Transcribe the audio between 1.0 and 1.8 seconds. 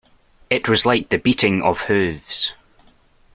the beating